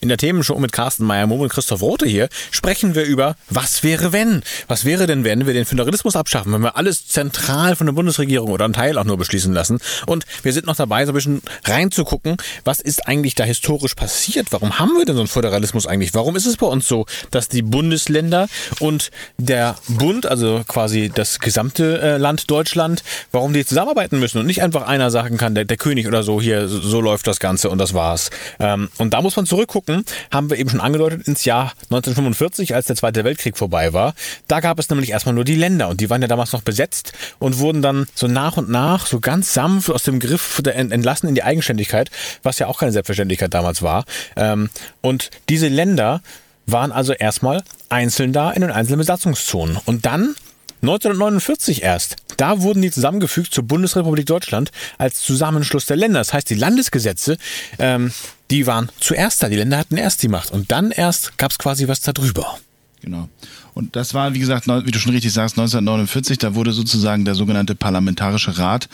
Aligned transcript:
in 0.00 0.08
der 0.08 0.18
Themenshow 0.18 0.58
mit 0.58 0.72
Carsten 0.72 1.04
Meyer-Mohm 1.04 1.40
und 1.40 1.48
Christoph 1.48 1.82
Rote 1.82 2.06
hier 2.06 2.28
sprechen 2.50 2.94
wir 2.94 3.04
über 3.04 3.36
Was 3.48 3.82
wäre 3.82 4.12
wenn? 4.12 4.42
Was 4.68 4.84
wäre 4.84 5.06
denn, 5.06 5.24
wenn 5.24 5.46
wir 5.46 5.54
den 5.54 5.64
Föderalismus 5.64 6.16
abschaffen, 6.16 6.52
wenn 6.52 6.62
wir 6.62 6.76
alles 6.76 7.06
zentral 7.08 7.76
von 7.76 7.86
der 7.86 7.94
Bundesregierung 7.94 8.50
oder 8.50 8.64
einen 8.64 8.74
Teil 8.74 8.98
auch 8.98 9.04
nur 9.04 9.16
beschließen 9.16 9.52
lassen? 9.52 9.78
Und 10.06 10.24
wir 10.42 10.52
sind 10.52 10.66
noch 10.66 10.76
dabei, 10.76 11.04
so 11.06 11.12
ein 11.12 11.14
bisschen 11.14 11.42
reinzugucken, 11.64 12.36
was 12.64 12.80
ist 12.80 13.06
eigentlich 13.06 13.34
da 13.34 13.44
historisch 13.44 13.94
passiert? 13.94 14.48
Warum 14.50 14.78
haben 14.78 14.96
wir 14.96 15.04
denn 15.04 15.14
so 15.14 15.22
einen 15.22 15.28
Föderalismus 15.28 15.86
eigentlich? 15.86 16.14
Warum 16.14 16.36
ist 16.36 16.46
es 16.46 16.56
bei 16.56 16.66
uns 16.66 16.88
so, 16.88 17.06
dass 17.30 17.48
die 17.48 17.62
Bundesländer 17.62 18.48
und 18.80 19.10
der 19.38 19.76
Bund, 19.88 20.26
also 20.26 20.62
quasi 20.66 21.10
das 21.14 21.38
gesamte 21.38 22.00
äh, 22.00 22.16
Land 22.16 22.50
Deutschland, 22.50 23.02
warum 23.32 23.52
die 23.52 23.64
zusammenarbeiten 23.64 24.18
müssen 24.18 24.38
und 24.38 24.46
nicht 24.46 24.62
einfach 24.62 24.86
einer 24.86 25.10
sagen 25.10 25.36
kann, 25.36 25.54
der, 25.54 25.64
der 25.64 25.76
König 25.76 26.06
oder 26.06 26.22
so, 26.22 26.40
hier, 26.40 26.68
so, 26.68 26.80
so 26.80 27.00
läuft 27.00 27.26
das 27.26 27.40
Ganze 27.40 27.70
und 27.70 27.78
das 27.78 27.94
war's. 27.94 28.30
Ähm, 28.58 28.88
und 28.98 29.14
da 29.14 29.22
muss 29.22 29.36
man 29.36 29.46
zurückgucken, 29.46 29.85
haben 30.30 30.50
wir 30.50 30.58
eben 30.58 30.70
schon 30.70 30.80
angedeutet, 30.80 31.26
ins 31.26 31.44
Jahr 31.44 31.72
1945, 31.84 32.74
als 32.74 32.86
der 32.86 32.96
Zweite 32.96 33.24
Weltkrieg 33.24 33.56
vorbei 33.56 33.92
war. 33.92 34.14
Da 34.48 34.60
gab 34.60 34.78
es 34.78 34.88
nämlich 34.88 35.10
erstmal 35.10 35.34
nur 35.34 35.44
die 35.44 35.54
Länder 35.54 35.88
und 35.88 36.00
die 36.00 36.10
waren 36.10 36.22
ja 36.22 36.28
damals 36.28 36.52
noch 36.52 36.62
besetzt 36.62 37.12
und 37.38 37.58
wurden 37.58 37.82
dann 37.82 38.06
so 38.14 38.26
nach 38.26 38.56
und 38.56 38.68
nach 38.68 39.06
so 39.06 39.20
ganz 39.20 39.54
sanft 39.54 39.90
aus 39.90 40.02
dem 40.02 40.20
Griff 40.20 40.62
entlassen 40.64 41.28
in 41.28 41.34
die 41.34 41.42
Eigenständigkeit, 41.42 42.10
was 42.42 42.58
ja 42.58 42.66
auch 42.66 42.80
keine 42.80 42.92
Selbstverständlichkeit 42.92 43.54
damals 43.54 43.82
war. 43.82 44.04
Ähm, 44.36 44.70
und 45.00 45.30
diese 45.48 45.68
Länder 45.68 46.22
waren 46.66 46.92
also 46.92 47.12
erstmal 47.12 47.62
einzeln 47.88 48.32
da 48.32 48.50
in 48.50 48.62
den 48.62 48.70
einzelnen 48.70 48.98
Besatzungszonen. 48.98 49.78
Und 49.84 50.04
dann 50.04 50.34
1949 50.82 51.82
erst. 51.82 52.16
Da 52.36 52.60
wurden 52.60 52.82
die 52.82 52.90
zusammengefügt 52.90 53.52
zur 53.52 53.64
Bundesrepublik 53.64 54.26
Deutschland 54.26 54.70
als 54.98 55.20
Zusammenschluss 55.20 55.86
der 55.86 55.96
Länder. 55.96 56.20
Das 56.20 56.32
heißt, 56.32 56.50
die 56.50 56.54
Landesgesetze, 56.54 57.38
ähm, 57.78 58.12
die 58.50 58.66
waren 58.66 58.90
zuerst 59.00 59.42
da. 59.42 59.48
Die 59.48 59.56
Länder 59.56 59.78
hatten 59.78 59.96
erst 59.96 60.22
die 60.22 60.28
Macht. 60.28 60.50
Und 60.50 60.70
dann 60.70 60.90
erst 60.90 61.38
gab 61.38 61.50
es 61.50 61.58
quasi 61.58 61.88
was 61.88 62.00
darüber. 62.00 62.58
Genau. 63.00 63.28
Und 63.76 63.94
das 63.94 64.14
war, 64.14 64.32
wie 64.32 64.38
gesagt, 64.38 64.68
wie 64.68 64.90
du 64.90 64.98
schon 64.98 65.12
richtig 65.12 65.34
sagst, 65.34 65.58
1949, 65.58 66.38
da 66.38 66.54
wurde 66.54 66.72
sozusagen 66.72 67.26
der 67.26 67.34
sogenannte 67.34 67.74
Parlamentarische 67.74 68.56
Rat, 68.56 68.88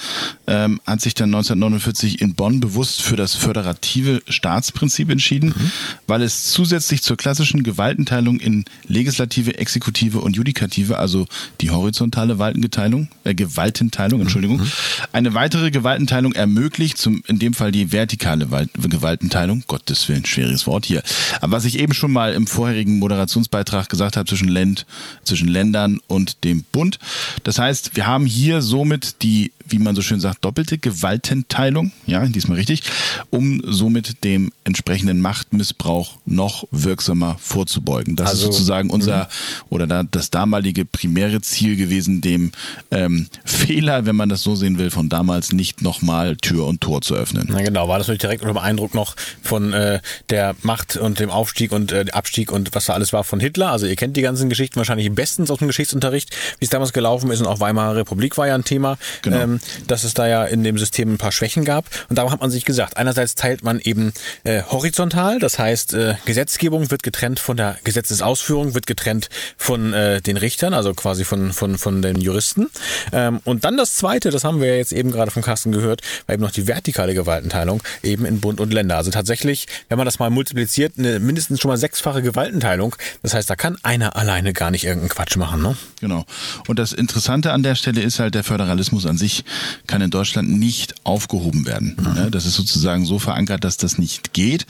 ähm, 0.49 0.81
hat 0.85 1.01
sich 1.01 1.15
dann 1.15 1.29
1949 1.29 2.21
in 2.21 2.35
Bonn 2.35 2.59
bewusst 2.59 3.01
für 3.01 3.15
das 3.15 3.37
föderative 3.37 4.23
Staatsprinzip 4.27 5.09
entschieden, 5.09 5.51
mhm. 5.51 5.71
weil 6.09 6.21
es 6.23 6.51
zusätzlich 6.51 7.03
zur 7.03 7.17
klassischen 7.17 7.63
Gewaltenteilung 7.63 8.41
in 8.41 8.65
Legislative, 8.89 9.57
Exekutive 9.57 10.19
und 10.19 10.35
Judikative, 10.35 10.99
also 10.99 11.29
die 11.61 11.71
horizontale 11.71 12.35
Gewaltenteilung, 12.35 13.07
äh, 13.23 13.37
Gewaltenteilung, 13.37 14.21
Entschuldigung, 14.21 14.57
mhm. 14.63 14.73
eine 15.13 15.33
weitere 15.35 15.71
Gewaltenteilung 15.71 16.33
ermöglicht, 16.33 16.99
zum, 16.99 17.23
in 17.29 17.39
dem 17.39 17.55
Fall 17.55 17.71
die 17.71 17.93
vertikale 17.93 18.49
Gewaltenteilung, 18.75 19.63
Gottes 19.69 20.09
Willen, 20.09 20.25
schweres 20.25 20.67
Wort 20.67 20.87
hier. 20.87 21.05
Aber 21.41 21.53
was 21.53 21.67
ich 21.67 21.79
eben 21.79 21.95
schon 21.95 22.11
mal 22.11 22.35
im 22.35 22.49
vorherigen 22.49 22.99
Moderationsbeitrag 22.99 23.89
gesagt 23.89 24.17
habe, 24.17 24.29
zwischen 24.29 24.49
Ländern 24.49 24.72
Prozent 24.73 24.87
zwischen 25.25 25.49
Ländern 25.49 26.01
und 26.09 26.45
dem 26.45 26.65
Bund. 26.73 26.99
Das 27.45 27.59
heißt, 27.59 27.97
wir 27.97 28.07
haben 28.07 28.27
hier 28.27 28.61
somit 28.61 29.23
die, 29.23 29.53
wie 29.67 29.79
man 29.79 29.95
so 29.95 30.03
schön 30.03 30.21
sagt, 30.21 30.45
doppelte 30.45 30.79
Gewaltenteilung, 30.79 31.93
ja, 32.07 32.27
diesmal 32.27 32.57
richtig, 32.57 32.83
um 33.31 33.63
somit 33.65 34.25
dem 34.25 34.53
entsprechenden 34.65 35.21
Machtmissbrauch 35.21 36.19
noch 36.27 36.67
wirksamer 36.71 37.37
vorzubeugen. 37.39 38.17
Das 38.17 38.31
also, 38.31 38.49
ist 38.49 38.55
sozusagen 38.55 38.91
unser 38.91 39.25
mhm. 39.25 39.67
oder 39.71 39.87
da, 39.87 40.03
das 40.03 40.31
damalige 40.31 40.85
primäre 40.85 41.41
Ziel 41.41 41.77
gewesen, 41.77 42.21
dem 42.21 42.53
ähm, 42.91 43.29
Fehler, 43.45 44.07
wenn 44.07 44.17
man 44.17 44.29
das 44.29 44.43
so 44.43 44.55
sehen 44.55 44.79
will, 44.79 44.91
von 44.91 45.09
damals 45.09 45.53
nicht 45.53 45.83
nochmal 45.83 46.37
Tür 46.37 46.67
und 46.67 46.81
Tor 46.81 47.01
zu 47.01 47.15
öffnen. 47.15 47.49
Na 47.51 47.63
genau, 47.63 47.89
war 47.89 47.99
das 47.99 48.09
natürlich 48.09 48.23
direkt 48.23 48.43
unter 48.43 48.55
dem 48.55 48.59
Eindruck 48.59 48.95
noch 48.95 49.15
von 49.43 49.73
äh, 49.73 50.01
der 50.31 50.57
Macht 50.63 50.97
und 50.97 51.21
dem 51.21 51.31
Aufstieg 51.31 51.73
und 51.73 51.93
äh, 51.93 52.07
Abstieg 52.13 52.51
und 52.51 52.75
was 52.75 52.87
da 52.87 52.95
alles 52.95 53.13
war 53.13 53.25
von 53.25 53.41
Hitler. 53.41 53.71
Also 53.71 53.87
ihr 53.87 53.97
kennt 53.97 54.17
die 54.17 54.23
ganzen 54.23 54.49
Geschichten 54.49 54.62
Geschichten 54.63 54.77
wahrscheinlich 54.77 55.11
bestens 55.13 55.51
aus 55.51 55.59
dem 55.59 55.67
Geschichtsunterricht, 55.67 56.31
wie 56.59 56.65
es 56.65 56.71
damals 56.71 56.93
gelaufen 56.93 57.31
ist 57.31 57.41
und 57.41 57.47
auch 57.47 57.61
Weimarer 57.61 57.97
Republik 57.97 58.39
war 58.39 58.47
ja 58.47 58.55
ein 58.55 58.65
Thema, 58.65 58.97
genau. 59.23 59.41
ähm, 59.41 59.61
dass 59.87 60.05
es 60.05 60.15
da 60.15 60.27
ja 60.27 60.45
in 60.45 60.63
dem 60.63 60.79
System 60.79 61.15
ein 61.15 61.19
paar 61.19 61.33
Schwächen 61.33 61.65
gab. 61.65 61.87
Und 62.09 62.17
darum 62.17 62.31
hat 62.31 62.41
man 62.41 62.51
sich 62.51 62.65
gesagt, 62.65 62.97
einerseits 62.97 63.35
teilt 63.35 63.63
man 63.65 63.81
eben 63.81 64.13
äh, 64.45 64.63
horizontal, 64.63 65.39
das 65.39 65.59
heißt 65.59 65.95
äh, 65.95 66.15
Gesetzgebung 66.25 66.91
wird 66.91 67.03
getrennt 67.03 67.41
von 67.41 67.57
der 67.57 67.77
Gesetzesausführung, 67.85 68.75
wird 68.75 68.87
getrennt 68.87 69.29
von 69.57 69.93
äh, 69.93 70.21
den 70.21 70.37
Richtern, 70.37 70.75
also 70.75 70.95
quasi 70.95 71.25
von, 71.25 71.53
von, 71.53 71.79
von 71.79 72.03
den 72.03 72.21
Juristen. 72.21 72.69
Ähm, 73.13 73.41
und 73.45 73.65
dann 73.65 73.77
das 73.77 73.97
Zweite, 73.97 74.31
das 74.31 74.45
haben 74.45 74.61
wir 74.61 74.77
jetzt 74.77 74.93
eben 74.93 75.11
gerade 75.11 75.31
vom 75.31 75.43
Carsten 75.43 75.73
gehört, 75.73 76.03
war 76.27 76.35
eben 76.35 76.43
noch 76.43 76.53
die 76.53 76.67
vertikale 76.67 77.15
Gewaltenteilung 77.15 77.83
eben 78.03 78.25
in 78.25 78.41
Bund 78.41 78.61
und 78.61 78.73
Länder. 78.73 78.97
Also 78.97 79.11
tatsächlich, 79.11 79.67
wenn 79.89 79.99
man 79.99 80.05
das 80.05 80.19
mal 80.19 80.31
multipliziert, 80.31 80.95
eine 80.99 81.19
mindestens 81.19 81.61
schon 81.61 81.71
mal 81.71 81.77
sechsfache 81.77 82.23
Gewaltenteilung. 82.23 82.95
Das 83.23 83.35
heißt, 83.35 83.51
da 83.51 83.57
kann 83.57 83.77
einer 83.83 84.17
alleine 84.17 84.52
gar 84.53 84.71
nicht 84.71 84.85
irgendeinen 84.85 85.11
Quatsch 85.11 85.37
machen, 85.37 85.63
ne? 85.63 85.77
Genau. 86.01 86.25
Und 86.69 86.79
das 86.79 86.93
Interessante 86.93 87.53
an 87.53 87.63
der 87.63 87.75
Stelle 87.75 88.03
ist 88.03 88.19
halt, 88.19 88.35
der 88.35 88.45
Föderalismus 88.45 89.07
an 89.07 89.17
sich 89.17 89.45
kann 89.87 90.03
in 90.03 90.11
Deutschland 90.11 90.51
nicht 90.51 90.95
aufgehoben 91.05 91.67
werden. 91.67 91.97
Mhm. 91.99 92.17
Ja, 92.17 92.31
das 92.31 92.47
ist 92.47 92.55
sozusagen 92.55 93.05
so 93.05 93.19
verankert, 93.19 93.65
dass 93.65 93.77
das 93.77 93.99
nicht 93.99 94.33
geht. 94.33 94.67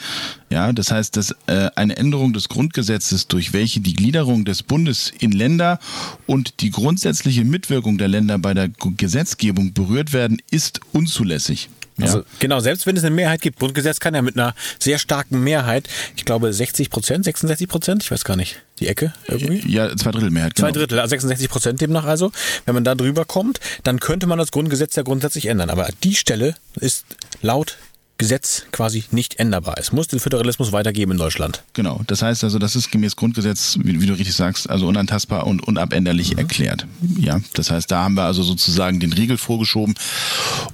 Ja, 0.50 0.72
das 0.72 0.90
heißt, 0.90 1.16
dass 1.16 1.34
äh, 1.46 1.70
eine 1.76 1.96
Änderung 1.96 2.32
des 2.32 2.48
Grundgesetzes, 2.48 3.28
durch 3.28 3.52
welche 3.52 3.80
die 3.80 3.94
Gliederung 3.94 4.44
des 4.44 4.62
Bundes 4.62 5.12
in 5.18 5.32
Länder 5.32 5.78
und 6.26 6.60
die 6.60 6.70
grundsätzliche 6.70 7.44
Mitwirkung 7.44 7.98
der 7.98 8.08
Länder 8.08 8.38
bei 8.38 8.54
der 8.54 8.68
Gesetzgebung 8.68 9.72
berührt 9.72 10.12
werden, 10.12 10.40
ist 10.50 10.80
unzulässig. 10.92 11.68
Also 12.00 12.18
ja. 12.18 12.24
genau, 12.38 12.60
selbst 12.60 12.86
wenn 12.86 12.96
es 12.96 13.04
eine 13.04 13.14
Mehrheit 13.14 13.42
gibt, 13.42 13.58
Grundgesetz 13.58 14.00
kann 14.00 14.14
ja 14.14 14.22
mit 14.22 14.36
einer 14.36 14.54
sehr 14.78 14.98
starken 14.98 15.42
Mehrheit, 15.42 15.88
ich 16.16 16.24
glaube 16.24 16.52
60 16.52 16.90
Prozent, 16.90 17.24
66 17.24 17.68
Prozent, 17.68 18.02
ich 18.02 18.10
weiß 18.10 18.24
gar 18.24 18.36
nicht, 18.36 18.62
die 18.80 18.88
Ecke 18.88 19.12
irgendwie? 19.28 19.70
Ja, 19.70 19.94
zwei 19.96 20.10
Drittel 20.10 20.30
Mehrheit. 20.30 20.54
Genau. 20.54 20.68
Zwei 20.68 20.72
Drittel, 20.72 20.98
also 20.98 21.10
66 21.10 21.48
Prozent 21.48 21.80
demnach 21.80 22.04
also. 22.04 22.32
Wenn 22.64 22.74
man 22.74 22.84
da 22.84 22.94
drüber 22.94 23.24
kommt, 23.24 23.60
dann 23.84 24.00
könnte 24.00 24.26
man 24.26 24.38
das 24.38 24.50
Grundgesetz 24.50 24.96
ja 24.96 25.02
grundsätzlich 25.02 25.46
ändern. 25.46 25.70
Aber 25.70 25.88
die 26.02 26.14
Stelle 26.14 26.54
ist 26.80 27.04
laut 27.42 27.76
Gesetz 28.22 28.66
quasi 28.70 29.02
nicht 29.10 29.40
änderbar. 29.40 29.74
Es 29.78 29.90
muss 29.90 30.06
den 30.06 30.20
Föderalismus 30.20 30.70
weitergeben 30.70 31.10
in 31.10 31.18
Deutschland. 31.18 31.64
Genau. 31.72 32.02
Das 32.06 32.22
heißt 32.22 32.44
also, 32.44 32.60
das 32.60 32.76
ist 32.76 32.92
gemäß 32.92 33.16
Grundgesetz, 33.16 33.78
wie, 33.82 34.00
wie 34.00 34.06
du 34.06 34.12
richtig 34.12 34.36
sagst, 34.36 34.70
also 34.70 34.86
unantastbar 34.86 35.44
und 35.44 35.66
unabänderlich 35.66 36.32
mhm. 36.32 36.38
erklärt. 36.38 36.86
Ja. 37.18 37.40
Das 37.54 37.72
heißt, 37.72 37.90
da 37.90 38.04
haben 38.04 38.14
wir 38.14 38.22
also 38.22 38.44
sozusagen 38.44 39.00
den 39.00 39.12
Riegel 39.12 39.38
vorgeschoben. 39.38 39.96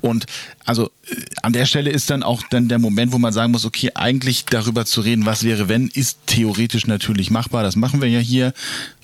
Und 0.03 0.27
also 0.67 0.91
äh, 1.07 1.15
an 1.43 1.55
der 1.55 1.65
Stelle 1.65 1.89
ist 1.89 2.11
dann 2.11 2.23
auch 2.23 2.43
dann 2.51 2.69
der 2.69 2.79
Moment, 2.79 3.13
wo 3.13 3.19
man 3.19 3.33
sagen 3.33 3.53
muss, 3.53 3.65
okay, 3.65 3.93
eigentlich 3.95 4.45
darüber 4.45 4.85
zu 4.85 5.01
reden, 5.01 5.25
was 5.25 5.43
wäre 5.43 5.71
wenn, 5.71 5.89
ist 5.89 6.19
theoretisch 6.27 6.87
natürlich 6.87 7.31
machbar. 7.31 7.63
Das 7.63 7.77
machen 7.77 8.03
wir 8.03 8.11
ja 8.11 8.21
hier. 8.21 8.53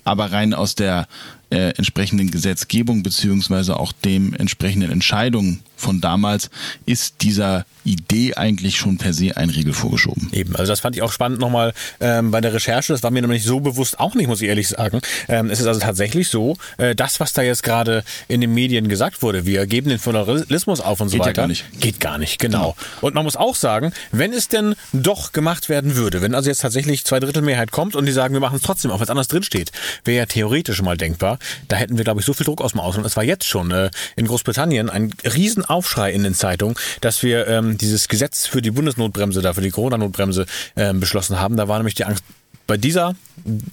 Aber 0.05 0.31
rein 0.31 0.53
aus 0.53 0.75
der 0.75 1.07
äh, 1.49 1.73
entsprechenden 1.77 2.31
Gesetzgebung 2.31 3.03
beziehungsweise 3.03 3.77
auch 3.77 3.91
dem 3.91 4.33
entsprechenden 4.33 4.91
Entscheidungen 4.91 5.61
von 5.77 6.01
damals 6.01 6.49
ist 6.85 7.21
dieser 7.21 7.65
Idee 7.83 8.33
eigentlich 8.33 8.77
schon 8.77 8.97
per 8.97 9.13
se 9.13 9.37
ein 9.37 9.49
Riegel 9.49 9.73
vorgeschoben. 9.73 10.29
Eben, 10.31 10.55
also 10.55 10.71
das 10.71 10.79
fand 10.79 10.95
ich 10.95 11.01
auch 11.03 11.11
spannend 11.11 11.39
nochmal 11.39 11.73
ähm, 11.99 12.31
bei 12.31 12.41
der 12.41 12.53
Recherche. 12.53 12.93
Das 12.93 13.03
war 13.03 13.11
mir 13.11 13.21
nämlich 13.21 13.43
so 13.43 13.59
bewusst 13.59 13.99
auch 13.99 14.15
nicht, 14.15 14.27
muss 14.27 14.41
ich 14.41 14.47
ehrlich 14.47 14.69
sagen. 14.69 15.01
Ähm, 15.27 15.49
es 15.49 15.59
ist 15.59 15.67
also 15.67 15.79
tatsächlich 15.79 16.29
so, 16.29 16.57
äh, 16.77 16.95
das, 16.95 17.19
was 17.19 17.33
da 17.33 17.43
jetzt 17.43 17.61
gerade 17.61 18.03
in 18.27 18.41
den 18.41 18.53
Medien 18.53 18.87
gesagt 18.87 19.21
wurde, 19.21 19.45
wir 19.45 19.67
geben 19.67 19.89
den 19.89 19.99
Föderalismus 19.99 20.81
auf 20.81 20.99
und 20.99 21.09
so 21.09 21.17
geht 21.17 21.27
weiter. 21.27 21.29
Ja 21.29 21.43
gar 21.43 21.47
nicht. 21.47 21.79
Geht 21.79 21.99
gar 21.99 22.17
nicht, 22.17 22.39
genau. 22.39 22.71
genau. 22.71 22.75
Und 23.01 23.13
man 23.13 23.23
muss 23.23 23.35
auch 23.35 23.55
sagen, 23.55 23.93
wenn 24.11 24.33
es 24.33 24.47
denn 24.47 24.75
doch 24.93 25.31
gemacht 25.31 25.69
werden 25.69 25.95
würde, 25.95 26.21
wenn 26.21 26.33
also 26.33 26.49
jetzt 26.49 26.61
tatsächlich 26.61 27.05
zwei 27.05 27.19
Drittel 27.19 27.43
Mehrheit 27.43 27.71
kommt 27.71 27.95
und 27.95 28.05
die 28.07 28.11
sagen, 28.11 28.33
wir 28.33 28.41
machen 28.41 28.55
es 28.55 28.63
trotzdem, 28.63 28.89
auch 28.89 28.99
wenn 28.99 29.03
es 29.03 29.09
anders 29.09 29.27
drinsteht, 29.27 29.71
wäre 30.03 30.17
ja 30.17 30.25
theoretisch 30.25 30.81
mal 30.81 30.97
denkbar. 30.97 31.39
Da 31.67 31.75
hätten 31.75 31.97
wir, 31.97 32.03
glaube 32.03 32.19
ich, 32.19 32.25
so 32.25 32.33
viel 32.33 32.45
Druck 32.45 32.61
aus 32.61 32.71
dem 32.71 32.81
Ausland. 32.81 33.05
Es 33.05 33.15
war 33.15 33.23
jetzt 33.23 33.45
schon 33.45 33.71
äh, 33.71 33.89
in 34.15 34.27
Großbritannien 34.27 34.89
ein 34.89 35.13
Riesenaufschrei 35.23 36.11
in 36.11 36.23
den 36.23 36.33
Zeitungen, 36.33 36.75
dass 37.01 37.23
wir 37.23 37.47
ähm, 37.47 37.77
dieses 37.77 38.07
Gesetz 38.07 38.45
für 38.45 38.61
die 38.61 38.71
Bundesnotbremse, 38.71 39.41
da 39.41 39.53
für 39.53 39.61
die 39.61 39.71
Corona-Notbremse 39.71 40.45
äh, 40.75 40.93
beschlossen 40.93 41.39
haben. 41.39 41.57
Da 41.57 41.67
war 41.67 41.77
nämlich 41.77 41.95
die 41.95 42.05
Angst 42.05 42.23
bei 42.67 42.77
dieser, 42.77 43.15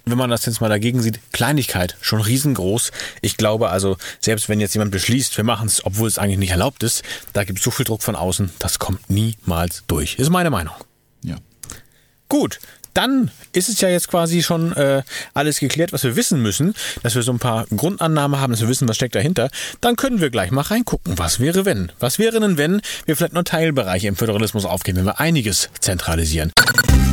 wenn 0.04 0.18
man 0.18 0.30
das 0.30 0.44
jetzt 0.44 0.60
mal 0.60 0.68
dagegen 0.68 1.00
sieht, 1.00 1.20
Kleinigkeit 1.32 1.96
schon 2.00 2.20
riesengroß. 2.20 2.92
Ich 3.22 3.36
glaube 3.36 3.70
also, 3.70 3.96
selbst 4.20 4.48
wenn 4.48 4.60
jetzt 4.60 4.74
jemand 4.74 4.90
beschließt, 4.90 5.36
wir 5.36 5.44
machen 5.44 5.66
es, 5.66 5.84
obwohl 5.84 6.08
es 6.08 6.18
eigentlich 6.18 6.38
nicht 6.38 6.50
erlaubt 6.50 6.82
ist, 6.82 7.02
da 7.32 7.44
gibt 7.44 7.58
es 7.58 7.64
so 7.64 7.70
viel 7.70 7.86
Druck 7.86 8.02
von 8.02 8.16
außen, 8.16 8.50
das 8.58 8.78
kommt 8.78 9.08
niemals 9.08 9.84
durch. 9.86 10.18
Ist 10.18 10.30
meine 10.30 10.50
Meinung. 10.50 10.74
Ja. 11.22 11.36
Gut, 12.28 12.60
dann 12.94 13.30
ist 13.52 13.68
es 13.68 13.80
ja 13.80 13.88
jetzt 13.88 14.08
quasi 14.08 14.42
schon 14.42 14.72
äh, 14.72 15.02
alles 15.34 15.60
geklärt, 15.60 15.92
was 15.92 16.02
wir 16.04 16.16
wissen 16.16 16.42
müssen, 16.42 16.74
dass 17.02 17.14
wir 17.14 17.22
so 17.22 17.32
ein 17.32 17.38
paar 17.38 17.66
Grundannahmen 17.74 18.38
haben, 18.40 18.52
dass 18.52 18.60
wir 18.60 18.68
wissen, 18.68 18.88
was 18.88 18.96
steckt 18.96 19.14
dahinter. 19.14 19.48
Dann 19.80 19.96
können 19.96 20.20
wir 20.20 20.28
gleich 20.30 20.50
mal 20.50 20.62
reingucken. 20.62 21.18
Was 21.18 21.40
wäre, 21.40 21.64
wenn? 21.64 21.90
Was 22.00 22.18
wäre 22.18 22.40
denn, 22.40 22.58
wenn 22.58 22.82
wir 23.06 23.16
vielleicht 23.16 23.34
nur 23.34 23.44
Teilbereiche 23.44 24.08
im 24.08 24.16
Föderalismus 24.16 24.64
aufgeben, 24.64 24.98
wenn 24.98 25.06
wir 25.06 25.20
einiges 25.20 25.70
zentralisieren? 25.80 26.50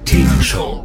Themenshow. 0.04 0.75